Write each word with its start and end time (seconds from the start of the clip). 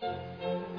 Thank 0.00 0.16
you. 0.42 0.77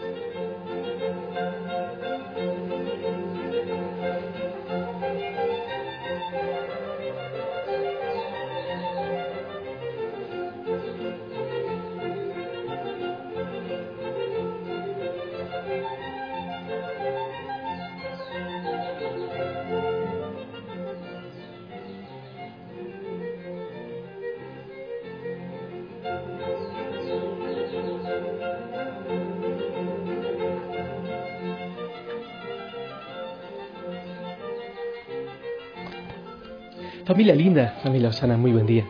Familia 37.10 37.34
linda, 37.34 37.80
familia 37.82 38.10
Osana, 38.10 38.38
muy 38.38 38.52
buen 38.52 38.68
día. 38.68 38.86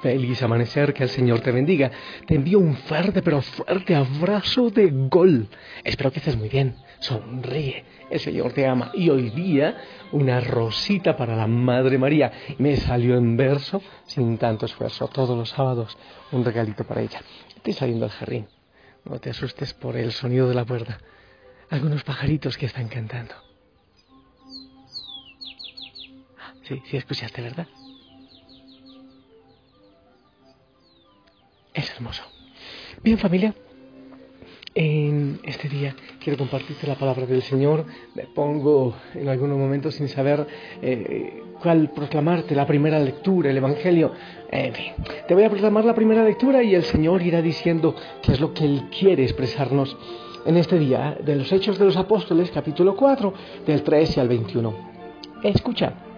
Feliz 0.00 0.42
amanecer, 0.42 0.92
que 0.92 1.04
el 1.04 1.08
Señor 1.08 1.38
te 1.42 1.52
bendiga. 1.52 1.92
Te 2.26 2.34
envío 2.34 2.58
un 2.58 2.74
fuerte, 2.74 3.22
pero 3.22 3.40
fuerte 3.40 3.94
abrazo 3.94 4.68
de 4.70 4.90
gol. 5.08 5.46
Espero 5.84 6.10
que 6.10 6.18
estés 6.18 6.36
muy 6.36 6.48
bien. 6.48 6.74
Sonríe, 6.98 7.84
el 8.10 8.18
Señor 8.18 8.52
te 8.52 8.66
ama. 8.66 8.90
Y 8.94 9.10
hoy 9.10 9.30
día, 9.30 9.76
una 10.10 10.40
rosita 10.40 11.16
para 11.16 11.36
la 11.36 11.46
Madre 11.46 11.98
María. 11.98 12.32
Me 12.58 12.76
salió 12.78 13.16
en 13.16 13.36
verso, 13.36 13.80
sin 14.06 14.38
tanto 14.38 14.66
esfuerzo, 14.66 15.06
todos 15.06 15.38
los 15.38 15.50
sábados, 15.50 15.96
un 16.32 16.44
regalito 16.44 16.82
para 16.82 17.02
ella. 17.02 17.20
Estoy 17.54 17.74
saliendo 17.74 18.06
al 18.06 18.10
jardín. 18.10 18.48
No 19.04 19.20
te 19.20 19.30
asustes 19.30 19.72
por 19.72 19.96
el 19.96 20.10
sonido 20.10 20.48
de 20.48 20.56
la 20.56 20.64
puerta. 20.64 20.98
Algunos 21.70 22.02
pajaritos 22.02 22.58
que 22.58 22.66
están 22.66 22.88
cantando. 22.88 23.51
Sí, 26.84 26.96
escuchaste, 26.96 27.42
¿verdad? 27.42 27.66
Es 31.74 31.90
hermoso. 31.90 32.22
Bien, 33.02 33.18
familia, 33.18 33.54
en 34.74 35.40
este 35.44 35.68
día 35.68 35.94
quiero 36.22 36.38
compartirte 36.38 36.86
la 36.86 36.94
palabra 36.94 37.26
del 37.26 37.42
Señor. 37.42 37.84
Me 38.14 38.24
pongo 38.24 38.94
en 39.14 39.28
algunos 39.28 39.58
momentos 39.58 39.94
sin 39.94 40.08
saber 40.08 40.46
eh, 40.80 41.42
cuál 41.62 41.90
proclamarte, 41.90 42.54
la 42.54 42.66
primera 42.66 42.98
lectura, 42.98 43.50
el 43.50 43.56
Evangelio. 43.56 44.12
En 44.50 44.74
fin, 44.74 44.92
te 45.28 45.34
voy 45.34 45.44
a 45.44 45.50
proclamar 45.50 45.84
la 45.84 45.94
primera 45.94 46.24
lectura 46.24 46.62
y 46.62 46.74
el 46.74 46.84
Señor 46.84 47.22
irá 47.22 47.42
diciendo 47.42 47.94
qué 48.22 48.32
es 48.32 48.40
lo 48.40 48.54
que 48.54 48.64
Él 48.64 48.88
quiere 48.98 49.24
expresarnos 49.24 49.96
en 50.46 50.56
este 50.56 50.78
día 50.78 51.16
de 51.22 51.36
los 51.36 51.52
Hechos 51.52 51.78
de 51.78 51.84
los 51.84 51.96
Apóstoles, 51.96 52.50
capítulo 52.50 52.96
4, 52.96 53.34
del 53.66 53.82
13 53.82 54.20
al 54.20 54.28
21. 54.28 54.92
Escucha. 55.42 56.11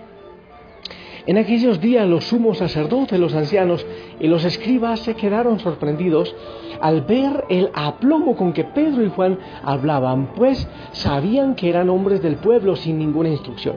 En 1.26 1.38
aquellos 1.38 1.80
días 1.80 2.06
los 2.06 2.24
sumos 2.24 2.58
sacerdotes, 2.58 3.18
los 3.18 3.34
ancianos 3.34 3.86
y 4.20 4.26
los 4.26 4.44
escribas 4.44 5.00
se 5.00 5.14
quedaron 5.14 5.58
sorprendidos 5.58 6.34
al 6.82 7.00
ver 7.02 7.44
el 7.48 7.70
aplomo 7.72 8.36
con 8.36 8.52
que 8.52 8.64
Pedro 8.64 9.02
y 9.02 9.08
Juan 9.08 9.38
hablaban, 9.62 10.34
pues 10.34 10.68
sabían 10.92 11.54
que 11.54 11.70
eran 11.70 11.88
hombres 11.88 12.20
del 12.20 12.36
pueblo 12.36 12.76
sin 12.76 12.98
ninguna 12.98 13.30
instrucción. 13.30 13.76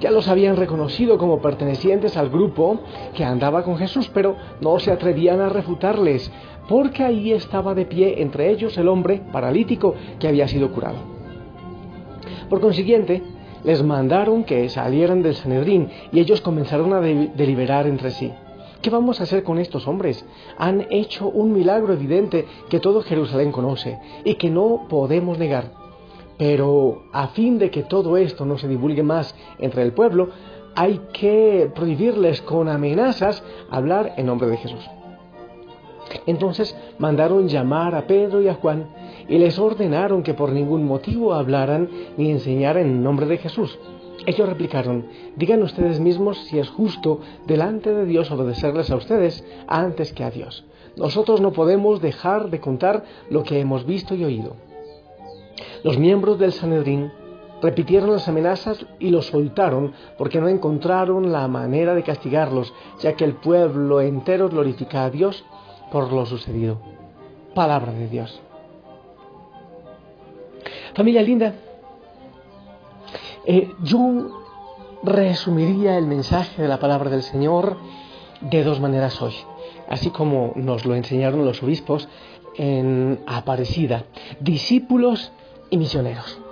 Ya 0.00 0.10
los 0.10 0.28
habían 0.28 0.56
reconocido 0.56 1.16
como 1.16 1.40
pertenecientes 1.40 2.18
al 2.18 2.28
grupo 2.28 2.80
que 3.14 3.24
andaba 3.24 3.62
con 3.62 3.78
Jesús, 3.78 4.10
pero 4.12 4.36
no 4.60 4.78
se 4.78 4.90
atrevían 4.90 5.40
a 5.40 5.48
refutarles, 5.48 6.30
porque 6.68 7.02
ahí 7.02 7.32
estaba 7.32 7.74
de 7.74 7.86
pie 7.86 8.20
entre 8.20 8.50
ellos 8.50 8.76
el 8.76 8.88
hombre 8.88 9.22
paralítico 9.32 9.94
que 10.18 10.28
había 10.28 10.48
sido 10.48 10.70
curado. 10.70 10.98
Por 12.50 12.60
consiguiente, 12.60 13.22
les 13.64 13.82
mandaron 13.82 14.44
que 14.44 14.68
salieran 14.68 15.22
del 15.22 15.34
Sanedrín 15.34 15.90
y 16.12 16.20
ellos 16.20 16.40
comenzaron 16.40 16.92
a 16.92 17.00
deliberar 17.00 17.86
entre 17.86 18.10
sí. 18.10 18.32
¿Qué 18.82 18.90
vamos 18.90 19.20
a 19.20 19.24
hacer 19.24 19.42
con 19.42 19.58
estos 19.58 19.88
hombres? 19.88 20.24
Han 20.58 20.86
hecho 20.90 21.28
un 21.28 21.52
milagro 21.52 21.92
evidente 21.92 22.46
que 22.68 22.80
todo 22.80 23.02
Jerusalén 23.02 23.50
conoce 23.50 23.98
y 24.24 24.34
que 24.34 24.50
no 24.50 24.86
podemos 24.88 25.38
negar. 25.38 25.72
Pero 26.38 27.04
a 27.12 27.28
fin 27.28 27.58
de 27.58 27.70
que 27.70 27.82
todo 27.82 28.16
esto 28.16 28.44
no 28.44 28.58
se 28.58 28.68
divulgue 28.68 29.02
más 29.02 29.34
entre 29.58 29.82
el 29.82 29.92
pueblo, 29.92 30.28
hay 30.74 31.00
que 31.12 31.70
prohibirles 31.74 32.42
con 32.42 32.68
amenazas 32.68 33.42
hablar 33.70 34.12
en 34.18 34.26
nombre 34.26 34.48
de 34.48 34.58
Jesús. 34.58 34.84
Entonces 36.26 36.76
mandaron 36.98 37.48
llamar 37.48 37.94
a 37.94 38.06
Pedro 38.06 38.40
y 38.42 38.48
a 38.48 38.54
Juan 38.54 38.86
y 39.28 39.38
les 39.38 39.58
ordenaron 39.58 40.22
que 40.22 40.34
por 40.34 40.52
ningún 40.52 40.84
motivo 40.84 41.34
hablaran 41.34 41.88
ni 42.16 42.30
enseñaran 42.30 42.86
en 42.86 43.02
nombre 43.02 43.26
de 43.26 43.38
Jesús. 43.38 43.78
Ellos 44.26 44.48
replicaron, 44.48 45.06
digan 45.36 45.62
ustedes 45.62 46.00
mismos 46.00 46.38
si 46.46 46.58
es 46.58 46.68
justo 46.68 47.20
delante 47.46 47.92
de 47.92 48.06
Dios 48.06 48.30
obedecerles 48.30 48.90
a 48.90 48.96
ustedes 48.96 49.44
antes 49.68 50.12
que 50.12 50.24
a 50.24 50.30
Dios. 50.30 50.64
Nosotros 50.96 51.40
no 51.40 51.52
podemos 51.52 52.00
dejar 52.00 52.50
de 52.50 52.60
contar 52.60 53.04
lo 53.30 53.44
que 53.44 53.60
hemos 53.60 53.86
visto 53.86 54.14
y 54.14 54.24
oído. 54.24 54.56
Los 55.84 55.98
miembros 55.98 56.38
del 56.38 56.52
Sanedrín 56.52 57.12
repitieron 57.62 58.10
las 58.10 58.28
amenazas 58.28 58.84
y 58.98 59.10
los 59.10 59.26
soltaron 59.26 59.92
porque 60.18 60.40
no 60.40 60.48
encontraron 60.48 61.32
la 61.32 61.46
manera 61.48 61.94
de 61.94 62.02
castigarlos, 62.02 62.72
ya 63.00 63.14
que 63.14 63.24
el 63.24 63.34
pueblo 63.34 64.00
entero 64.00 64.48
glorifica 64.48 65.04
a 65.04 65.10
Dios 65.10 65.44
por 65.90 66.12
lo 66.12 66.26
sucedido. 66.26 66.78
Palabra 67.54 67.92
de 67.92 68.08
Dios. 68.08 68.40
Familia 70.94 71.22
linda, 71.22 71.54
eh, 73.44 73.70
yo 73.82 74.42
resumiría 75.02 75.98
el 75.98 76.06
mensaje 76.06 76.62
de 76.62 76.68
la 76.68 76.78
palabra 76.78 77.10
del 77.10 77.22
Señor 77.22 77.76
de 78.40 78.64
dos 78.64 78.80
maneras 78.80 79.20
hoy, 79.20 79.34
así 79.88 80.10
como 80.10 80.52
nos 80.56 80.86
lo 80.86 80.94
enseñaron 80.94 81.44
los 81.44 81.62
obispos 81.62 82.08
en 82.56 83.20
Aparecida, 83.26 84.04
discípulos 84.40 85.32
y 85.70 85.76
misioneros 85.76 86.45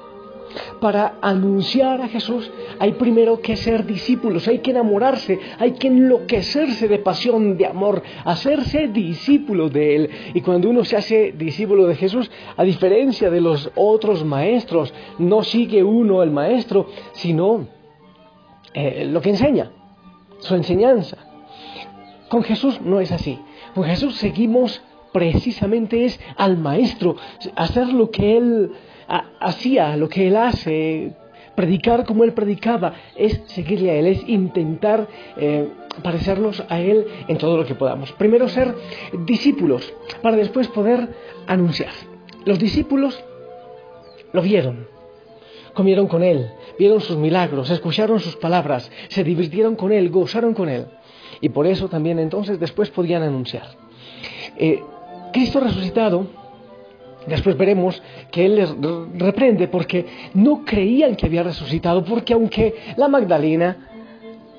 para 0.81 1.15
anunciar 1.21 2.01
a 2.01 2.09
Jesús 2.09 2.51
hay 2.79 2.93
primero 2.93 3.41
que 3.41 3.57
ser 3.57 3.87
discípulos, 3.87 4.49
hay 4.49 4.59
que 4.59 4.71
enamorarse, 4.71 5.39
hay 5.59 5.73
que 5.73 5.89
enloquecerse 5.89 6.89
de 6.89 6.99
pasión, 6.99 7.57
de 7.57 7.67
amor, 7.67 8.03
hacerse 8.25 8.89
discípulo 8.89 9.69
de 9.69 9.97
Él. 9.97 10.11
Y 10.35 10.41
cuando 10.41 10.69
uno 10.69 10.85
se 10.85 10.97
hace 10.97 11.33
discípulo 11.33 11.87
de 11.87 11.97
Jesús, 11.97 12.31
a 12.57 12.65
diferencia 12.65 13.31
de 13.31 13.41
los 13.41 13.71
otros 13.75 14.25
maestros, 14.25 14.93
no 15.19 15.43
sigue 15.43 15.83
uno 15.83 16.23
el 16.23 16.31
maestro, 16.31 16.87
sino 17.13 17.67
eh, 18.73 19.07
lo 19.11 19.21
que 19.21 19.31
enseña, 19.31 19.71
su 20.39 20.55
enseñanza. 20.55 21.19
Con 22.29 22.43
Jesús 22.43 22.81
no 22.81 23.01
es 23.01 23.13
así. 23.13 23.39
Con 23.75 23.85
Jesús 23.85 24.17
seguimos 24.17 24.83
precisamente 25.13 26.05
es 26.05 26.19
al 26.37 26.59
maestro, 26.59 27.15
hacer 27.55 27.87
lo 27.93 28.11
que 28.11 28.37
Él 28.37 28.73
hacía, 29.41 29.97
lo 29.97 30.09
que 30.09 30.29
él 30.29 30.37
hace, 30.37 31.13
predicar 31.55 32.05
como 32.05 32.25
él 32.25 32.33
predicaba, 32.33 32.95
es 33.17 33.41
seguirle 33.47 33.91
a 33.91 33.95
él, 33.97 34.07
es 34.07 34.29
intentar 34.29 35.09
eh, 35.37 35.69
parecernos 36.03 36.65
a 36.69 36.81
él 36.81 37.07
en 37.29 37.39
todo 37.39 37.57
lo 37.57 37.65
que 37.65 37.75
podamos. 37.75 38.13
Primero 38.13 38.49
ser 38.49 38.75
discípulos 39.27 39.93
para 40.23 40.37
después 40.37 40.69
poder 40.69 41.09
anunciar. 41.47 41.93
Los 42.45 42.59
discípulos 42.59 43.23
lo 44.33 44.43
vieron, 44.43 44.87
comieron 45.75 46.09
con 46.09 46.23
él, 46.23 46.51
vieron 46.79 47.01
sus 47.01 47.17
milagros, 47.17 47.71
escucharon 47.71 48.21
sus 48.21 48.37
palabras, 48.37 48.91
se 49.09 49.25
divirtieron 49.25 49.77
con 49.77 49.93
él, 49.93 50.11
gozaron 50.11 50.55
con 50.55 50.69
él. 50.69 50.87
Y 51.41 51.51
por 51.51 51.67
eso 51.67 51.89
también 51.89 52.19
entonces 52.19 52.59
después 52.59 52.91
podían 52.91 53.23
anunciar. 53.23 53.67
Eh, 54.57 54.83
Cristo 55.33 55.61
resucitado 55.61 56.27
Después 57.27 57.57
veremos 57.57 58.03
que 58.31 58.47
Él 58.47 58.57
les 58.57 58.75
reprende 59.19 59.69
porque 59.69 60.07
no 60.35 60.65
creían 60.65 61.17
que 61.17 61.27
había 61.27 61.43
resucitado, 61.43 62.05
porque 62.05 62.35
aunque 62.35 62.75
la 62.97 63.09
Magdalena 63.09 63.91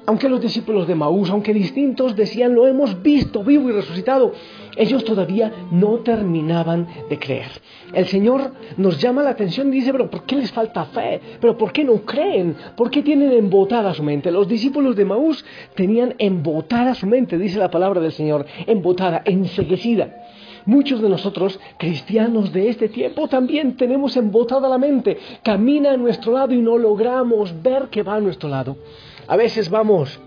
aunque 0.07 0.29
los 0.29 0.41
discípulos 0.41 0.87
de 0.87 0.95
Maús, 0.95 1.29
aunque 1.29 1.53
distintos 1.53 2.15
decían 2.15 2.53
lo 2.53 2.67
hemos 2.67 3.01
visto 3.01 3.43
vivo 3.43 3.69
y 3.69 3.71
resucitado, 3.71 4.33
ellos 4.75 5.03
todavía 5.03 5.51
no 5.71 5.97
terminaban 5.99 6.87
de 7.09 7.17
creer. 7.17 7.49
El 7.93 8.05
Señor 8.07 8.51
nos 8.77 8.99
llama 9.01 9.23
la 9.23 9.31
atención 9.31 9.69
y 9.69 9.77
dice, 9.77 9.91
pero 9.91 10.09
¿por 10.09 10.23
qué 10.23 10.35
les 10.35 10.51
falta 10.51 10.85
fe? 10.85 11.19
¿Pero 11.39 11.57
por 11.57 11.71
qué 11.71 11.83
no 11.83 12.01
creen? 12.01 12.55
¿Por 12.75 12.91
qué 12.91 13.01
tienen 13.01 13.31
embotada 13.31 13.93
su 13.93 14.03
mente? 14.03 14.31
Los 14.31 14.47
discípulos 14.47 14.95
de 14.95 15.05
Maús 15.05 15.43
tenían 15.75 16.13
embotada 16.17 16.93
su 16.93 17.07
mente, 17.07 17.37
dice 17.37 17.57
la 17.57 17.71
palabra 17.71 17.99
del 17.99 18.11
Señor, 18.11 18.45
embotada, 18.67 19.21
enseguecida. 19.25 20.24
Muchos 20.65 21.01
de 21.01 21.09
nosotros, 21.09 21.59
cristianos 21.77 22.51
de 22.51 22.69
este 22.69 22.89
tiempo, 22.89 23.27
también 23.27 23.77
tenemos 23.77 24.17
embotada 24.17 24.67
la 24.67 24.77
mente. 24.77 25.17
Camina 25.43 25.91
a 25.91 25.97
nuestro 25.97 26.33
lado 26.33 26.53
y 26.53 26.61
no 26.61 26.77
logramos 26.77 27.61
ver 27.61 27.89
que 27.89 28.03
va 28.03 28.15
a 28.15 28.21
nuestro 28.21 28.49
lado. 28.49 28.77
A 29.27 29.35
veces 29.35 29.69
vamos 29.69 30.19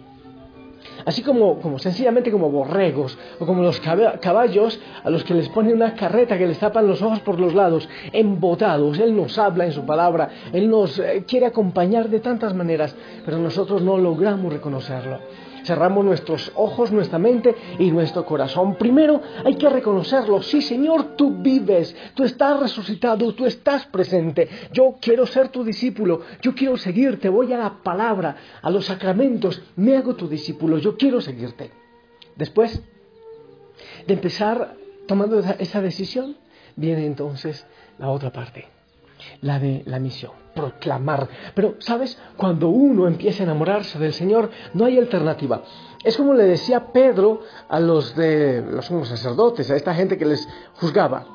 así 1.04 1.22
como, 1.22 1.58
como 1.60 1.78
sencillamente 1.78 2.30
como 2.30 2.50
borregos 2.50 3.18
o 3.38 3.46
como 3.46 3.62
los 3.62 3.80
caballos 3.80 4.78
a 5.02 5.10
los 5.10 5.24
que 5.24 5.34
les 5.34 5.48
ponen 5.48 5.74
una 5.74 5.94
carreta 5.94 6.38
que 6.38 6.46
les 6.46 6.58
tapan 6.58 6.86
los 6.86 7.02
ojos 7.02 7.20
por 7.20 7.40
los 7.40 7.54
lados, 7.54 7.88
embotados. 8.12 8.98
Él 8.98 9.16
nos 9.16 9.38
habla 9.38 9.64
en 9.64 9.72
su 9.72 9.84
palabra, 9.84 10.30
Él 10.52 10.68
nos 10.68 10.98
eh, 10.98 11.24
quiere 11.26 11.46
acompañar 11.46 12.08
de 12.08 12.20
tantas 12.20 12.54
maneras, 12.54 12.94
pero 13.24 13.38
nosotros 13.38 13.82
no 13.82 13.98
logramos 13.98 14.52
reconocerlo. 14.52 15.18
Cerramos 15.68 16.02
nuestros 16.02 16.50
ojos, 16.54 16.90
nuestra 16.92 17.18
mente 17.18 17.54
y 17.78 17.90
nuestro 17.90 18.24
corazón. 18.24 18.76
Primero 18.76 19.20
hay 19.44 19.56
que 19.56 19.68
reconocerlo. 19.68 20.40
Sí, 20.40 20.62
Señor, 20.62 21.14
tú 21.14 21.42
vives, 21.42 21.94
tú 22.14 22.24
estás 22.24 22.58
resucitado, 22.58 23.34
tú 23.34 23.44
estás 23.44 23.84
presente. 23.84 24.48
Yo 24.72 24.96
quiero 24.98 25.26
ser 25.26 25.50
tu 25.50 25.62
discípulo, 25.64 26.22
yo 26.40 26.54
quiero 26.54 26.78
seguirte, 26.78 27.28
voy 27.28 27.52
a 27.52 27.58
la 27.58 27.82
palabra, 27.82 28.34
a 28.62 28.70
los 28.70 28.86
sacramentos, 28.86 29.62
me 29.76 29.94
hago 29.94 30.16
tu 30.16 30.26
discípulo, 30.26 30.78
yo 30.78 30.96
quiero 30.96 31.20
seguirte. 31.20 31.70
Después 32.34 32.82
de 34.06 34.14
empezar 34.14 34.74
tomando 35.06 35.38
esa 35.38 35.82
decisión, 35.82 36.38
viene 36.76 37.04
entonces 37.04 37.66
la 37.98 38.08
otra 38.08 38.32
parte, 38.32 38.68
la 39.40 39.58
de 39.58 39.82
la 39.86 39.98
misión 39.98 40.32
proclamar. 40.58 41.28
Pero, 41.54 41.76
¿sabes? 41.78 42.18
Cuando 42.36 42.68
uno 42.68 43.06
empieza 43.06 43.42
a 43.42 43.46
enamorarse 43.46 43.98
del 43.98 44.12
Señor, 44.12 44.50
no 44.74 44.84
hay 44.84 44.98
alternativa. 44.98 45.62
Es 46.02 46.16
como 46.16 46.34
le 46.34 46.44
decía 46.44 46.92
Pedro 46.92 47.42
a 47.68 47.78
los 47.78 48.16
de 48.16 48.62
los 48.62 48.86
sacerdotes, 48.86 49.70
a 49.70 49.76
esta 49.76 49.94
gente 49.94 50.18
que 50.18 50.26
les 50.26 50.48
juzgaba. 50.74 51.26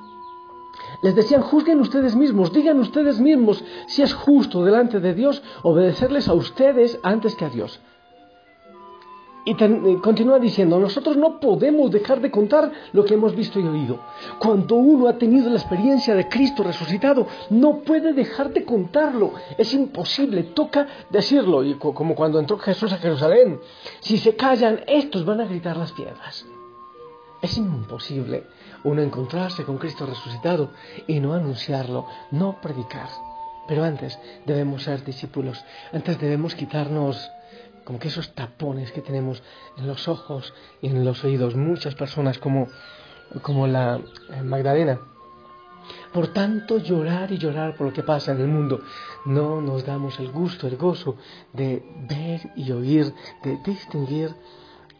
Les 1.01 1.15
decían, 1.15 1.41
juzguen 1.41 1.79
ustedes 1.79 2.15
mismos, 2.15 2.53
digan 2.53 2.79
ustedes 2.79 3.19
mismos 3.19 3.63
si 3.87 4.01
es 4.01 4.13
justo 4.13 4.63
delante 4.63 4.99
de 4.99 5.13
Dios 5.13 5.41
obedecerles 5.63 6.27
a 6.27 6.33
ustedes 6.33 6.99
antes 7.03 7.35
que 7.35 7.45
a 7.45 7.49
Dios. 7.49 7.81
Y 9.45 9.55
continúa 9.97 10.39
diciendo, 10.39 10.79
nosotros 10.79 11.17
no 11.17 11.39
podemos 11.39 11.91
dejar 11.91 12.21
de 12.21 12.31
contar 12.31 12.71
lo 12.93 13.03
que 13.03 13.15
hemos 13.15 13.35
visto 13.35 13.59
y 13.59 13.67
oído. 13.67 13.99
Cuando 14.39 14.75
uno 14.75 15.07
ha 15.09 15.17
tenido 15.17 15.49
la 15.49 15.57
experiencia 15.57 16.15
de 16.15 16.29
Cristo 16.29 16.63
resucitado, 16.63 17.27
no 17.49 17.79
puede 17.79 18.13
dejar 18.13 18.53
de 18.53 18.63
contarlo. 18.63 19.33
Es 19.57 19.73
imposible, 19.73 20.43
toca 20.43 20.87
decirlo. 21.09 21.63
Y 21.63 21.75
como 21.75 22.15
cuando 22.15 22.39
entró 22.39 22.57
Jesús 22.57 22.93
a 22.93 22.97
Jerusalén, 22.97 23.59
si 23.99 24.17
se 24.17 24.35
callan, 24.35 24.81
estos 24.87 25.25
van 25.25 25.41
a 25.41 25.45
gritar 25.45 25.75
las 25.75 25.91
piedras. 25.91 26.45
Es 27.41 27.57
imposible 27.57 28.45
uno 28.85 29.01
encontrarse 29.01 29.63
con 29.63 29.77
Cristo 29.77 30.05
resucitado 30.05 30.71
y 31.07 31.19
no 31.19 31.33
anunciarlo, 31.33 32.07
no 32.31 32.61
predicar. 32.61 33.09
Pero 33.67 33.83
antes 33.83 34.19
debemos 34.45 34.83
ser 34.83 35.03
discípulos, 35.03 35.63
antes 35.91 36.19
debemos 36.19 36.55
quitarnos 36.55 37.31
como 37.83 37.99
que 37.99 38.07
esos 38.07 38.33
tapones 38.33 38.91
que 38.91 39.01
tenemos 39.01 39.43
en 39.77 39.87
los 39.87 40.07
ojos 40.07 40.53
y 40.81 40.87
en 40.87 41.03
los 41.05 41.23
oídos, 41.23 41.55
muchas 41.55 41.95
personas 41.95 42.37
como, 42.37 42.67
como 43.41 43.67
la 43.67 43.99
eh, 44.31 44.41
Magdalena. 44.41 44.99
Por 46.13 46.27
tanto, 46.29 46.77
llorar 46.77 47.31
y 47.31 47.37
llorar 47.37 47.75
por 47.75 47.87
lo 47.87 47.93
que 47.93 48.03
pasa 48.03 48.31
en 48.31 48.39
el 48.39 48.47
mundo, 48.47 48.81
no 49.25 49.59
nos 49.59 49.85
damos 49.85 50.19
el 50.19 50.31
gusto, 50.31 50.67
el 50.67 50.77
gozo 50.77 51.17
de 51.51 51.83
ver 52.07 52.51
y 52.55 52.71
oír, 52.71 53.13
de 53.43 53.57
distinguir 53.65 54.33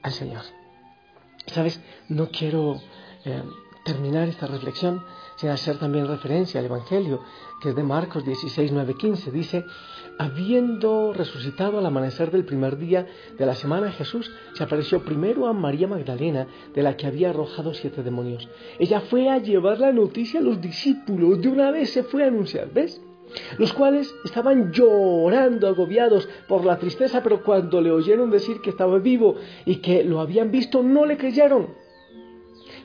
al 0.02 0.12
Señor. 0.12 0.44
¿Sabes? 1.48 1.80
No 2.10 2.30
quiero 2.30 2.82
eh, 3.26 3.44
terminar 3.84 4.28
esta 4.28 4.48
reflexión 4.48 5.04
sin 5.36 5.50
hacer 5.50 5.78
también 5.78 6.08
referencia 6.08 6.60
al 6.60 6.68
Evangelio, 6.68 7.22
que 7.62 7.70
es 7.70 7.76
de 7.76 7.84
Marcos 7.84 8.26
16, 8.26 8.72
9, 8.72 8.96
15. 8.96 9.32
Dice, 9.32 9.66
habiendo 10.18 11.14
resucitado 11.14 11.80
al 11.80 11.86
amanecer 11.86 12.32
del 12.32 12.46
primer 12.46 12.78
día 12.78 13.08
de 13.38 13.46
la 13.46 13.56
semana, 13.56 13.92
Jesús 13.92 14.32
se 14.54 14.64
apareció 14.64 15.04
primero 15.04 15.48
a 15.48 15.54
María 15.54 15.88
Magdalena, 15.88 16.48
de 16.74 16.84
la 16.84 16.96
que 16.96 17.08
había 17.08 17.32
arrojado 17.32 17.74
siete 17.74 18.04
demonios. 18.04 18.48
Ella 18.80 19.02
fue 19.02 19.30
a 19.30 19.40
llevar 19.40 19.80
la 19.80 19.92
noticia 19.92 20.40
a 20.40 20.44
los 20.44 20.62
discípulos, 20.62 21.42
de 21.42 21.50
una 21.50 21.72
vez 21.72 21.92
se 21.92 22.04
fue 22.04 22.24
a 22.24 22.28
anunciar, 22.28 22.72
¿ves? 22.72 23.02
Los 23.58 23.74
cuales 23.74 24.14
estaban 24.26 24.72
llorando, 24.72 25.68
agobiados 25.68 26.28
por 26.48 26.66
la 26.66 26.78
tristeza, 26.78 27.24
pero 27.24 27.44
cuando 27.44 27.82
le 27.82 27.92
oyeron 27.92 28.30
decir 28.30 28.62
que 28.62 28.70
estaba 28.70 29.00
vivo 29.00 29.36
y 29.66 29.78
que 29.78 30.04
lo 30.04 30.20
habían 30.20 30.52
visto, 30.52 30.84
no 30.84 31.06
le 31.06 31.18
creyeron. 31.18 31.83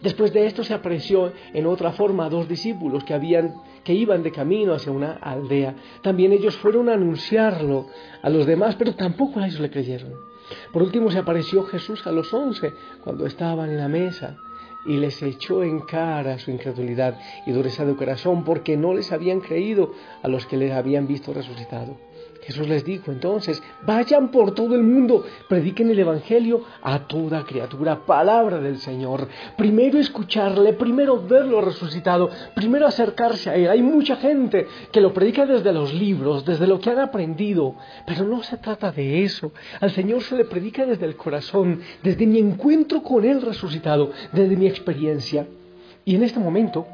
Después 0.02 0.32
de 0.32 0.46
esto 0.46 0.62
se 0.62 0.74
apareció 0.74 1.32
en 1.52 1.66
otra 1.66 1.92
forma 1.92 2.26
a 2.26 2.28
dos 2.28 2.48
discípulos 2.48 3.04
que, 3.04 3.14
habían, 3.14 3.54
que 3.84 3.94
iban 3.94 4.22
de 4.22 4.30
camino 4.30 4.74
hacia 4.74 4.92
una 4.92 5.12
aldea. 5.14 5.74
También 6.02 6.32
ellos 6.32 6.56
fueron 6.56 6.88
a 6.88 6.94
anunciarlo 6.94 7.86
a 8.22 8.30
los 8.30 8.46
demás, 8.46 8.76
pero 8.76 8.94
tampoco 8.94 9.40
a 9.40 9.46
ellos 9.46 9.60
le 9.60 9.70
creyeron. 9.70 10.12
Por 10.72 10.82
último 10.82 11.10
se 11.10 11.18
apareció 11.18 11.64
Jesús 11.64 12.06
a 12.06 12.12
los 12.12 12.32
once 12.32 12.72
cuando 13.02 13.26
estaban 13.26 13.70
en 13.70 13.78
la 13.78 13.88
mesa 13.88 14.36
y 14.86 14.96
les 14.96 15.22
echó 15.22 15.62
en 15.62 15.80
cara 15.80 16.38
su 16.38 16.50
incredulidad 16.50 17.18
y 17.46 17.52
dureza 17.52 17.84
de 17.84 17.96
corazón 17.96 18.44
porque 18.44 18.76
no 18.76 18.94
les 18.94 19.12
habían 19.12 19.40
creído 19.40 19.92
a 20.22 20.28
los 20.28 20.46
que 20.46 20.56
les 20.56 20.72
habían 20.72 21.06
visto 21.06 21.34
resucitado. 21.34 22.07
Jesús 22.48 22.66
les 22.66 22.82
dijo 22.82 23.12
entonces, 23.12 23.62
vayan 23.84 24.30
por 24.30 24.54
todo 24.54 24.74
el 24.74 24.82
mundo, 24.82 25.22
prediquen 25.50 25.90
el 25.90 25.98
Evangelio 25.98 26.62
a 26.80 27.00
toda 27.00 27.44
criatura, 27.44 28.06
palabra 28.06 28.58
del 28.58 28.78
Señor. 28.78 29.28
Primero 29.58 29.98
escucharle, 29.98 30.72
primero 30.72 31.22
verlo 31.22 31.60
resucitado, 31.60 32.30
primero 32.54 32.86
acercarse 32.86 33.50
a 33.50 33.54
Él. 33.54 33.68
Hay 33.68 33.82
mucha 33.82 34.16
gente 34.16 34.66
que 34.90 35.02
lo 35.02 35.12
predica 35.12 35.44
desde 35.44 35.74
los 35.74 35.92
libros, 35.92 36.46
desde 36.46 36.66
lo 36.66 36.80
que 36.80 36.88
han 36.88 37.00
aprendido, 37.00 37.74
pero 38.06 38.24
no 38.24 38.42
se 38.42 38.56
trata 38.56 38.92
de 38.92 39.24
eso. 39.24 39.52
Al 39.78 39.90
Señor 39.90 40.22
se 40.22 40.34
le 40.34 40.46
predica 40.46 40.86
desde 40.86 41.04
el 41.04 41.16
corazón, 41.16 41.82
desde 42.02 42.26
mi 42.26 42.38
encuentro 42.38 43.02
con 43.02 43.26
Él 43.26 43.42
resucitado, 43.42 44.10
desde 44.32 44.56
mi 44.56 44.66
experiencia. 44.66 45.46
Y 46.06 46.14
en 46.14 46.22
este 46.22 46.40
momento 46.40 46.86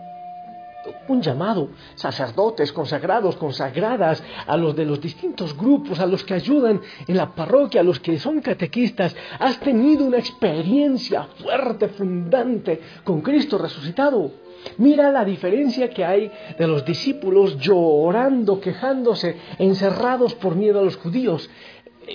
un 1.08 1.22
llamado, 1.22 1.70
sacerdotes, 1.94 2.72
consagrados, 2.72 3.36
consagradas, 3.36 4.22
a 4.46 4.56
los 4.56 4.74
de 4.76 4.84
los 4.84 5.00
distintos 5.00 5.56
grupos, 5.56 6.00
a 6.00 6.06
los 6.06 6.24
que 6.24 6.34
ayudan 6.34 6.80
en 7.06 7.16
la 7.16 7.34
parroquia, 7.34 7.80
a 7.80 7.84
los 7.84 8.00
que 8.00 8.18
son 8.18 8.40
catequistas. 8.40 9.14
Has 9.38 9.58
tenido 9.60 10.04
una 10.04 10.18
experiencia 10.18 11.28
fuerte, 11.42 11.88
fundante 11.88 12.80
con 13.04 13.20
Cristo 13.20 13.58
resucitado. 13.58 14.44
Mira 14.78 15.12
la 15.12 15.24
diferencia 15.24 15.90
que 15.90 16.04
hay 16.04 16.30
de 16.58 16.66
los 16.66 16.84
discípulos 16.84 17.58
llorando, 17.58 18.60
quejándose, 18.60 19.36
encerrados 19.58 20.34
por 20.34 20.56
miedo 20.56 20.80
a 20.80 20.84
los 20.84 20.96
judíos, 20.96 21.50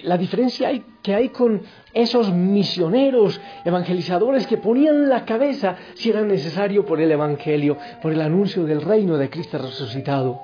la 0.03 0.17
diferencia 0.17 0.69
que 1.01 1.15
hay 1.15 1.29
con 1.29 1.61
esos 1.93 2.31
misioneros 2.31 3.39
evangelizadores 3.65 4.47
que 4.47 4.57
ponían 4.57 5.09
la 5.09 5.25
cabeza 5.25 5.75
si 5.95 6.09
era 6.09 6.21
necesario 6.21 6.85
por 6.85 7.01
el 7.01 7.11
Evangelio, 7.11 7.77
por 8.01 8.11
el 8.11 8.21
anuncio 8.21 8.65
del 8.65 8.81
reino 8.81 9.17
de 9.17 9.29
Cristo 9.29 9.57
resucitado. 9.57 10.41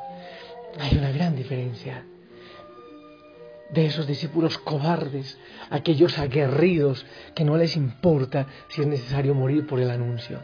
Hay 0.80 0.98
una 0.98 1.12
gran 1.12 1.36
diferencia 1.36 2.06
de 3.70 3.86
esos 3.86 4.08
discípulos 4.08 4.58
cobardes, 4.58 5.38
aquellos 5.70 6.18
aguerridos 6.18 7.06
que 7.34 7.44
no 7.44 7.58
les 7.58 7.76
importa 7.76 8.48
si 8.70 8.82
es 8.82 8.88
necesario 8.88 9.34
morir 9.34 9.66
por 9.66 9.80
el 9.80 9.90
anuncio. 9.90 10.40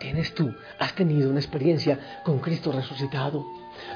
¿Tienes 0.00 0.34
tú, 0.34 0.52
has 0.78 0.94
tenido 0.94 1.30
una 1.30 1.40
experiencia 1.40 2.20
con 2.24 2.38
Cristo 2.40 2.72
resucitado? 2.72 3.44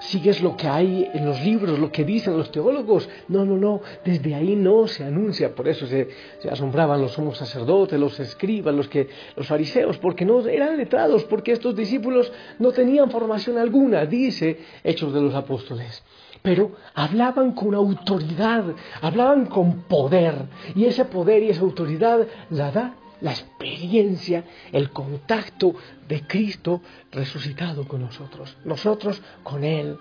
Sigues 0.00 0.42
lo 0.42 0.56
que 0.56 0.68
hay 0.68 1.10
en 1.12 1.26
los 1.26 1.40
libros, 1.42 1.78
lo 1.78 1.90
que 1.90 2.04
dicen 2.04 2.36
los 2.36 2.50
teólogos. 2.50 3.08
No, 3.28 3.44
no, 3.44 3.56
no, 3.56 3.80
desde 4.04 4.34
ahí 4.34 4.56
no 4.56 4.86
se 4.86 5.04
anuncia. 5.04 5.54
Por 5.54 5.68
eso 5.68 5.86
se, 5.86 6.08
asombraban 6.50 7.00
los 7.00 7.12
somos 7.12 7.38
sacerdotes, 7.38 7.98
los 7.98 8.18
escribas, 8.20 8.74
los, 8.74 8.88
que, 8.88 9.08
los 9.36 9.46
fariseos, 9.46 9.98
porque 9.98 10.24
no 10.24 10.46
eran 10.46 10.76
letrados, 10.76 11.24
porque 11.24 11.52
estos 11.52 11.74
discípulos 11.74 12.32
no 12.58 12.72
tenían 12.72 13.10
formación 13.10 13.58
alguna, 13.58 14.06
dice 14.06 14.58
Hechos 14.84 15.12
de 15.12 15.20
los 15.20 15.34
Apóstoles. 15.34 16.02
Pero 16.42 16.72
hablaban 16.94 17.52
con 17.52 17.74
autoridad, 17.74 18.64
hablaban 19.02 19.46
con 19.46 19.82
poder, 19.82 20.46
y 20.74 20.84
ese 20.84 21.04
poder 21.04 21.42
y 21.42 21.50
esa 21.50 21.62
autoridad 21.62 22.26
la 22.50 22.70
da 22.70 22.94
la 23.20 23.32
experiencia, 23.32 24.44
el 24.72 24.90
contacto 24.90 25.74
de 26.06 26.26
Cristo 26.26 26.82
resucitado 27.10 27.86
con 27.86 28.02
nosotros, 28.02 28.56
nosotros 28.64 29.22
con 29.42 29.64
Él. 29.64 29.98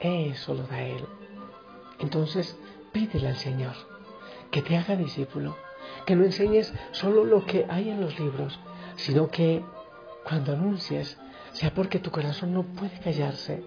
Eso 0.00 0.54
lo 0.54 0.64
da 0.64 0.82
Él. 0.82 1.04
Entonces, 1.98 2.56
pídele 2.92 3.28
al 3.28 3.36
Señor 3.36 3.74
que 4.50 4.62
te 4.62 4.76
haga 4.76 4.96
discípulo, 4.96 5.56
que 6.04 6.16
no 6.16 6.24
enseñes 6.24 6.72
solo 6.92 7.24
lo 7.24 7.44
que 7.44 7.66
hay 7.68 7.90
en 7.90 8.00
los 8.00 8.18
libros, 8.18 8.58
sino 8.96 9.28
que 9.28 9.62
cuando 10.24 10.52
anuncies 10.52 11.18
sea 11.52 11.72
porque 11.72 11.98
tu 11.98 12.10
corazón 12.10 12.52
no 12.52 12.62
puede 12.62 12.98
callarse, 13.00 13.62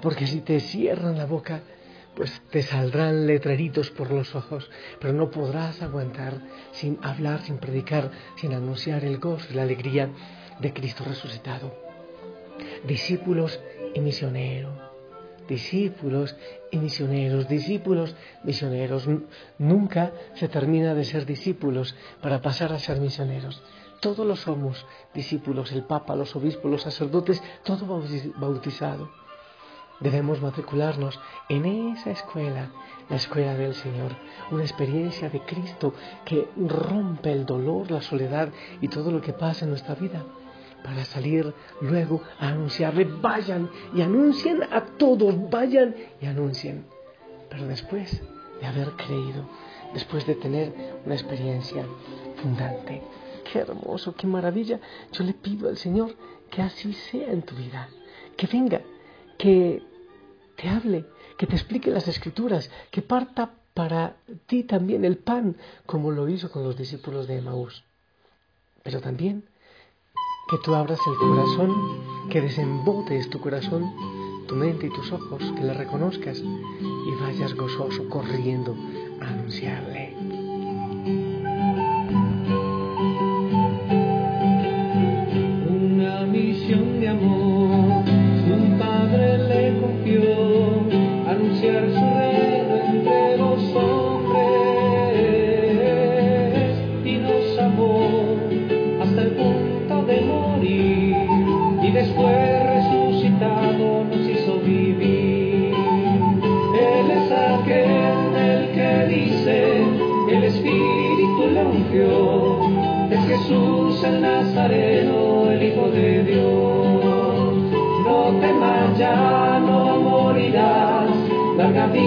porque 0.00 0.26
si 0.26 0.40
te 0.40 0.60
cierran 0.60 1.18
la 1.18 1.26
boca, 1.26 1.62
pues 2.16 2.42
te 2.50 2.62
saldrán 2.62 3.26
letreritos 3.26 3.90
por 3.90 4.10
los 4.10 4.34
ojos, 4.34 4.70
pero 4.98 5.12
no 5.12 5.30
podrás 5.30 5.82
aguantar 5.82 6.40
sin 6.72 6.98
hablar, 7.02 7.42
sin 7.42 7.58
predicar, 7.58 8.10
sin 8.36 8.54
anunciar 8.54 9.04
el 9.04 9.18
gozo 9.18 9.46
y 9.50 9.54
la 9.54 9.62
alegría 9.62 10.08
de 10.58 10.72
Cristo 10.72 11.04
resucitado. 11.04 11.74
Discípulos 12.86 13.60
y 13.94 14.00
misioneros, 14.00 14.72
discípulos 15.46 16.34
y 16.70 16.78
misioneros, 16.78 17.48
discípulos, 17.48 18.16
misioneros. 18.44 19.06
Nunca 19.58 20.12
se 20.36 20.48
termina 20.48 20.94
de 20.94 21.04
ser 21.04 21.26
discípulos 21.26 21.94
para 22.22 22.40
pasar 22.40 22.72
a 22.72 22.78
ser 22.78 22.98
misioneros. 22.98 23.62
Todos 24.00 24.26
lo 24.26 24.36
somos 24.36 24.86
discípulos, 25.12 25.70
el 25.72 25.84
Papa, 25.84 26.16
los 26.16 26.34
obispos, 26.34 26.70
los 26.70 26.82
sacerdotes, 26.82 27.42
todo 27.62 28.02
bautizado 28.36 29.25
debemos 30.00 30.40
matricularnos 30.40 31.18
en 31.48 31.64
esa 31.64 32.10
escuela, 32.10 32.70
la 33.08 33.16
escuela 33.16 33.54
del 33.54 33.74
Señor, 33.74 34.12
una 34.50 34.62
experiencia 34.62 35.30
de 35.30 35.40
Cristo 35.40 35.94
que 36.24 36.48
rompe 36.56 37.32
el 37.32 37.46
dolor, 37.46 37.90
la 37.90 38.02
soledad 38.02 38.50
y 38.80 38.88
todo 38.88 39.10
lo 39.10 39.20
que 39.20 39.32
pasa 39.32 39.64
en 39.64 39.70
nuestra 39.70 39.94
vida, 39.94 40.24
para 40.82 41.04
salir 41.04 41.52
luego 41.80 42.22
a 42.38 42.48
anunciarle, 42.48 43.04
vayan 43.04 43.70
y 43.94 44.02
anuncien 44.02 44.62
a 44.64 44.84
todos, 44.98 45.34
vayan 45.50 45.94
y 46.20 46.26
anuncien. 46.26 46.84
Pero 47.48 47.66
después 47.66 48.22
de 48.60 48.66
haber 48.66 48.90
creído, 48.92 49.48
después 49.92 50.26
de 50.26 50.34
tener 50.34 50.72
una 51.04 51.14
experiencia 51.14 51.84
fundante. 52.42 53.02
Qué 53.50 53.60
hermoso, 53.60 54.14
qué 54.14 54.26
maravilla. 54.26 54.80
Yo 55.12 55.24
le 55.24 55.32
pido 55.32 55.68
al 55.68 55.76
Señor 55.76 56.14
que 56.50 56.62
así 56.62 56.92
sea 56.92 57.30
en 57.30 57.42
tu 57.42 57.54
vida, 57.54 57.88
que 58.36 58.46
venga 58.46 58.80
que 59.46 59.80
te 60.56 60.68
hable, 60.68 61.04
que 61.38 61.46
te 61.46 61.54
explique 61.54 61.92
las 61.92 62.08
escrituras, 62.08 62.68
que 62.90 63.00
parta 63.00 63.52
para 63.74 64.16
ti 64.46 64.64
también 64.64 65.04
el 65.04 65.18
pan, 65.18 65.56
como 65.86 66.10
lo 66.10 66.28
hizo 66.28 66.50
con 66.50 66.64
los 66.64 66.76
discípulos 66.76 67.28
de 67.28 67.38
Emaús. 67.38 67.84
Pero 68.82 69.00
también 69.00 69.44
que 70.50 70.58
tú 70.64 70.74
abras 70.74 70.98
el 71.06 71.14
corazón, 71.14 72.28
que 72.28 72.40
desembotes 72.40 73.30
tu 73.30 73.40
corazón, 73.40 73.84
tu 74.48 74.56
mente 74.56 74.86
y 74.86 74.90
tus 74.90 75.12
ojos, 75.12 75.40
que 75.54 75.62
le 75.62 75.74
reconozcas 75.74 76.40
y 76.40 77.22
vayas 77.22 77.54
gozoso 77.54 78.08
corriendo 78.08 78.74
a 79.20 79.28
anunciarle. 79.28 80.25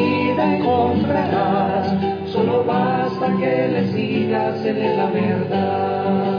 Vida 0.10 0.56
encontrarás, 0.58 1.88
solo 2.32 2.64
basta 2.64 3.28
que 3.38 3.68
le 3.68 3.88
sigas 3.94 4.66
en 4.66 4.98
la 4.98 5.06
verdad. 5.08 6.39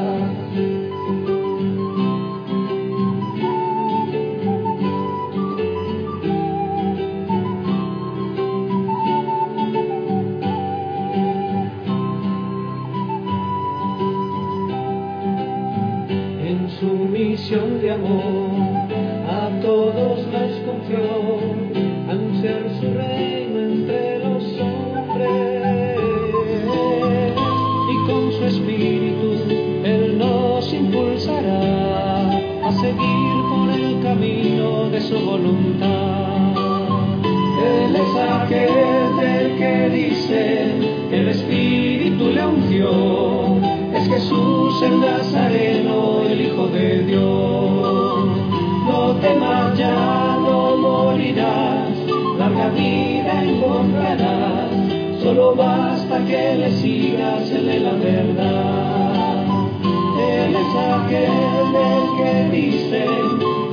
Le 57.00 57.08
sigas 57.08 57.50
en 57.50 57.84
la 57.84 57.92
verdad. 57.92 59.14
Él 60.18 60.54
es 60.54 60.74
aquel 60.76 61.72
del 61.72 62.04
que 62.18 62.32
dice, 62.56 63.04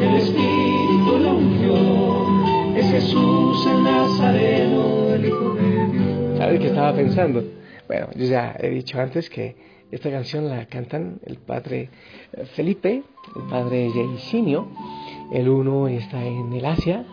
el 0.01 0.15
Espíritu 0.15 1.19
lo 1.19 1.31
ungió, 1.35 2.77
es 2.77 2.91
Jesús 2.91 3.67
el 3.67 3.83
Nazareno, 3.83 5.13
el 5.13 5.25
Hijo 5.25 5.53
de 5.55 5.87
Dios. 5.87 6.37
¿Sabes 6.37 6.59
qué 6.59 6.67
estaba 6.67 6.93
pensando? 6.93 7.43
Bueno, 7.87 8.07
yo 8.15 8.25
ya 8.25 8.55
he 8.59 8.69
dicho 8.69 8.99
antes 8.99 9.29
que 9.29 9.55
esta 9.91 10.09
canción 10.11 10.49
la 10.49 10.65
cantan 10.65 11.19
el 11.25 11.37
padre 11.37 11.89
Felipe, 12.55 13.03
el 13.35 13.43
padre 13.49 13.89
Jaisinio. 13.93 14.67
El 15.31 15.49
uno 15.49 15.87
está 15.87 16.25
en 16.25 16.53
el 16.53 16.65
Asia, 16.65 17.05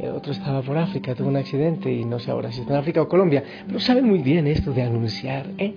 el 0.00 0.10
otro 0.10 0.32
estaba 0.32 0.62
por 0.62 0.76
África, 0.78 1.14
tuvo 1.14 1.28
un 1.28 1.36
accidente 1.36 1.92
y 1.92 2.04
no 2.04 2.18
sé 2.18 2.30
ahora 2.30 2.52
si 2.52 2.60
está 2.60 2.74
en 2.74 2.80
África 2.80 3.02
o 3.02 3.08
Colombia, 3.08 3.42
pero 3.66 3.80
saben 3.80 4.06
muy 4.06 4.18
bien 4.18 4.46
esto 4.46 4.72
de 4.72 4.82
anunciar, 4.82 5.46
¿eh? 5.58 5.74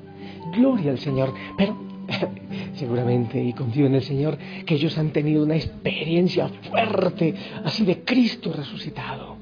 Gloria 0.55 0.91
al 0.91 0.99
Señor. 0.99 1.33
Pero 1.57 1.77
seguramente, 2.75 3.41
y 3.41 3.53
confío 3.53 3.85
en 3.85 3.95
el 3.95 4.03
Señor, 4.03 4.37
que 4.65 4.75
ellos 4.75 4.97
han 4.97 5.11
tenido 5.11 5.43
una 5.43 5.55
experiencia 5.55 6.49
fuerte, 6.69 7.33
así 7.63 7.85
de 7.85 8.03
Cristo 8.03 8.53
resucitado 8.53 9.38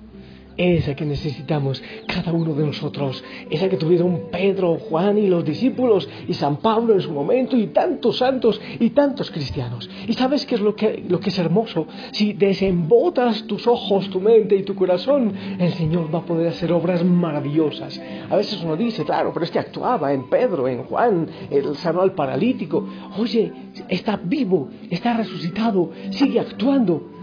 esa 0.58 0.96
que 0.96 1.06
necesitamos 1.06 1.82
cada 2.08 2.32
uno 2.34 2.54
de 2.54 2.66
nosotros, 2.66 3.24
esa 3.50 3.70
que 3.70 3.78
tuvieron 3.78 4.24
Pedro, 4.32 4.78
Juan 4.78 5.18
y 5.18 5.28
los 5.28 5.46
discípulos 5.46 6.10
y 6.28 6.34
San 6.34 6.58
Pablo 6.58 6.94
en 6.94 7.02
su 7.02 7.12
momento 7.12 7.56
y 7.56 7.68
tantos 7.68 8.18
santos 8.18 8.60
y 8.80 8.90
tantos 8.92 9.32
cristianos. 9.32 9.90
Y 10.08 10.14
sabes 10.14 10.46
qué 10.46 10.56
es 10.56 10.62
lo 10.62 10.76
que, 10.76 11.04
lo 11.08 11.20
que 11.20 11.30
es 11.30 11.40
hermoso, 11.40 11.88
si 12.12 12.34
desembotas 12.34 13.44
tus 13.44 13.68
ojos, 13.68 14.10
tu 14.10 14.20
mente 14.20 14.56
y 14.56 14.64
tu 14.64 14.76
corazón, 14.76 15.34
el 15.60 15.74
Señor 15.74 16.14
va 16.14 16.20
a 16.20 16.26
poder 16.26 16.48
hacer 16.48 16.72
obras 16.72 17.04
maravillosas. 17.04 18.02
A 18.30 18.36
veces 18.36 18.62
uno 18.64 18.76
dice, 18.76 19.06
claro, 19.06 19.32
pero 19.34 19.46
es 19.46 19.52
que 19.52 19.60
actuaba 19.60 20.14
en 20.14 20.30
Pedro, 20.30 20.68
en 20.68 20.84
Juan, 20.84 21.28
el 21.52 21.76
sanó 21.78 22.02
al 22.02 22.14
paralítico. 22.14 22.88
Oye, 23.18 23.52
está 23.90 24.20
vivo, 24.22 24.70
está 24.90 25.14
resucitado, 25.14 25.92
sigue 26.12 26.40
actuando. 26.40 27.16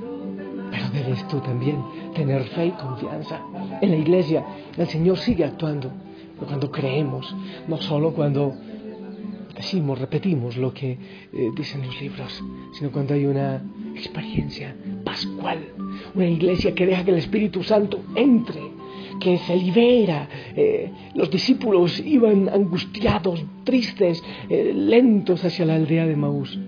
Pero 0.70 0.88
debes 0.90 1.26
tú 1.28 1.40
también 1.40 1.82
tener 2.14 2.44
fe 2.44 2.66
y 2.66 2.70
confianza. 2.72 3.40
En 3.80 3.90
la 3.90 3.96
iglesia 3.96 4.44
el 4.76 4.86
Señor 4.88 5.18
sigue 5.18 5.44
actuando, 5.44 5.90
pero 6.34 6.46
cuando 6.46 6.70
creemos, 6.70 7.34
no 7.68 7.76
solo 7.78 8.12
cuando 8.12 8.54
decimos, 9.54 9.98
repetimos 9.98 10.56
lo 10.56 10.72
que 10.72 10.92
eh, 11.32 11.50
dicen 11.56 11.86
los 11.86 12.00
libros, 12.00 12.42
sino 12.72 12.90
cuando 12.90 13.14
hay 13.14 13.26
una 13.26 13.62
experiencia 13.94 14.74
pascual, 15.04 15.58
una 16.14 16.26
iglesia 16.26 16.74
que 16.74 16.86
deja 16.86 17.04
que 17.04 17.12
el 17.12 17.18
Espíritu 17.18 17.62
Santo 17.62 18.00
entre, 18.14 18.60
que 19.20 19.38
se 19.38 19.56
libera. 19.56 20.28
Eh, 20.56 20.90
los 21.14 21.30
discípulos 21.30 22.00
iban 22.00 22.48
angustiados, 22.48 23.44
tristes, 23.64 24.22
eh, 24.48 24.72
lentos 24.74 25.44
hacia 25.44 25.64
la 25.64 25.76
aldea 25.76 26.06
de 26.06 26.16
Maús. 26.16 26.58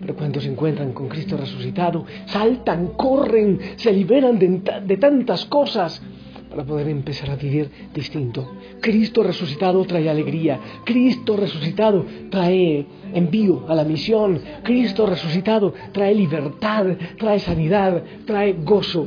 Pero 0.00 0.16
cuando 0.16 0.40
se 0.40 0.48
encuentran 0.48 0.92
con 0.92 1.08
Cristo 1.08 1.36
resucitado, 1.36 2.06
saltan, 2.26 2.88
corren, 2.96 3.58
se 3.76 3.92
liberan 3.92 4.38
de, 4.38 4.96
tantas 4.96 5.44
cosas, 5.44 6.02
para 6.48 6.64
poder 6.64 6.88
empezar 6.88 7.30
a 7.30 7.36
vivir 7.36 7.70
distinto. 7.94 8.56
Cristo 8.80 9.22
resucitado 9.22 9.84
trae 9.84 10.08
alegría, 10.08 10.58
Cristo 10.84 11.36
resucitado 11.36 12.04
trae 12.30 12.84
envío 13.12 13.66
a 13.68 13.74
la 13.74 13.84
misión, 13.84 14.40
Cristo 14.64 15.06
resucitado 15.06 15.74
trae 15.92 16.14
libertad, 16.14 16.86
trae 17.18 17.38
sanidad, 17.38 18.02
trae 18.24 18.54
gozo. 18.54 19.06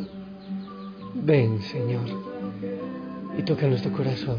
Ven, 1.16 1.60
Señor, 1.64 2.06
y 3.38 3.42
toca 3.42 3.68
nuestro 3.68 3.92
corazón. 3.92 4.38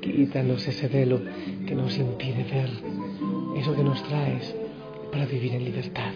Quítanos 0.00 0.66
ese 0.68 0.86
velo 0.88 1.20
que 1.66 1.74
nos 1.74 1.96
impide 1.96 2.44
ver 2.44 2.70
eso 3.56 3.74
que 3.74 3.84
nos 3.84 4.02
traes 4.04 4.61
para 5.12 5.26
vivir 5.26 5.54
en 5.54 5.64
libertad. 5.64 6.10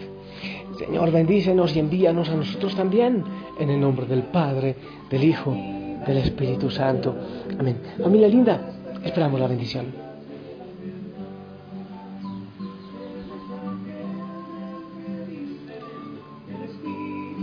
Señor, 0.79 1.11
bendícenos 1.11 1.75
y 1.75 1.79
envíanos 1.79 2.29
a 2.29 2.35
nosotros 2.35 2.75
también, 2.75 3.23
en 3.59 3.69
el 3.69 3.79
nombre 3.79 4.07
del 4.07 4.23
Padre, 4.23 4.75
del 5.09 5.23
Hijo, 5.23 5.55
del 6.05 6.17
Espíritu 6.17 6.69
Santo. 6.71 7.15
Amén. 7.57 7.77
Familia 8.01 8.27
linda, 8.27 8.59
esperamos 9.03 9.39
la 9.39 9.47
bendición. 9.47 9.85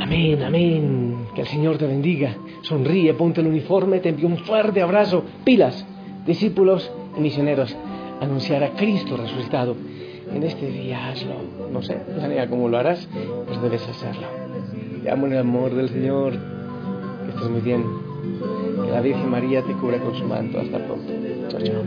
Amén, 0.00 0.42
amén. 0.42 1.26
Que 1.34 1.42
el 1.42 1.46
Señor 1.46 1.78
te 1.78 1.86
bendiga. 1.86 2.36
Sonríe, 2.62 3.14
ponte 3.14 3.40
el 3.40 3.46
uniforme, 3.46 4.00
te 4.00 4.08
envío 4.08 4.26
un 4.26 4.38
fuerte 4.38 4.82
abrazo. 4.82 5.24
Pilas, 5.44 5.86
discípulos 6.26 6.90
y 7.16 7.20
misioneros. 7.20 7.74
Anunciar 8.20 8.62
a 8.64 8.70
Cristo 8.70 9.16
resucitado 9.16 9.76
en 10.32 10.42
este 10.42 10.70
día 10.70 11.08
hazlo. 11.08 11.34
No 11.72 11.82
sé, 11.82 11.94
planea 11.94 12.48
cómo 12.48 12.68
lo 12.68 12.78
harás, 12.78 13.08
pues 13.46 13.60
debes 13.62 13.86
hacerlo. 13.88 14.26
Te 15.02 15.10
amo 15.10 15.26
en 15.26 15.32
el 15.32 15.38
amor 15.40 15.74
del 15.74 15.88
Señor. 15.90 16.32
Que 16.32 17.30
estés 17.30 17.50
muy 17.50 17.60
bien. 17.60 17.84
Que 18.84 18.90
la 18.90 19.00
Virgen 19.00 19.30
María 19.30 19.62
te 19.62 19.72
cubra 19.74 19.98
con 19.98 20.14
su 20.14 20.24
manto. 20.24 20.60
Hasta 20.60 20.78
pronto. 20.78 21.12
Chao, 21.48 21.60
chao. 21.60 21.82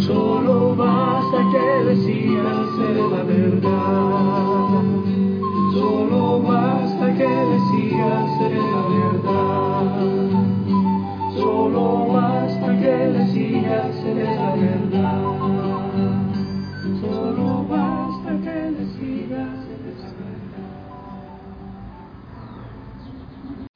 Solo 0.00 0.74
basta 0.76 1.38
que 1.52 1.84
decidas 1.90 2.66
ser 2.76 2.96
la 2.96 3.22
verdad. 3.22 4.82
Solo 5.72 6.42
basta 6.42 7.14
que 7.14 7.28
decidas 7.28 8.38
ser 8.38 8.52
la 8.56 8.82
verdad. 8.94 9.96
Solo 11.36 12.06
basta 12.12 12.78
que 12.80 12.94
decidas 13.18 13.94
ser 14.02 14.16
la 14.16 14.54
verdad. 14.56 14.95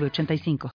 85 0.00 0.70